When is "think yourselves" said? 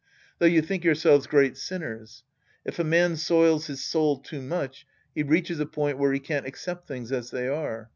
0.63-1.27